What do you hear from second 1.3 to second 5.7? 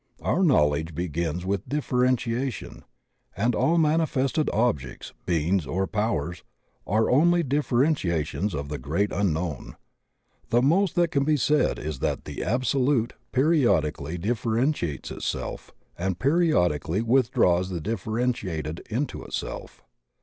with differentiation, and all manifested objects, beings,